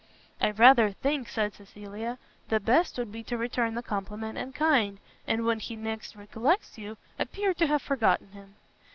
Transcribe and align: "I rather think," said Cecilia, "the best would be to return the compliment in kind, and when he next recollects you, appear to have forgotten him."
"I 0.41 0.49
rather 0.49 0.89
think," 0.89 1.29
said 1.29 1.53
Cecilia, 1.53 2.17
"the 2.49 2.59
best 2.59 2.97
would 2.97 3.11
be 3.11 3.21
to 3.25 3.37
return 3.37 3.75
the 3.75 3.83
compliment 3.83 4.35
in 4.39 4.51
kind, 4.51 4.99
and 5.27 5.45
when 5.45 5.59
he 5.59 5.75
next 5.75 6.15
recollects 6.15 6.75
you, 6.75 6.97
appear 7.19 7.53
to 7.53 7.67
have 7.67 7.83
forgotten 7.83 8.29
him." 8.31 8.55